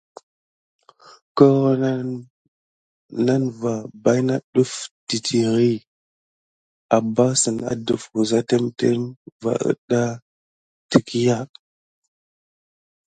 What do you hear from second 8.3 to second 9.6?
témtém va